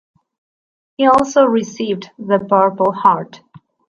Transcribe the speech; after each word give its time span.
He 0.97 1.05
also 1.05 1.45
received 1.45 2.09
the 2.17 2.39
Purple 2.39 2.91
Heart. 2.91 3.41